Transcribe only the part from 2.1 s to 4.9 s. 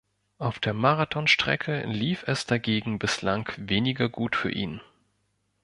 es dagegen bislang weniger gut für ihn.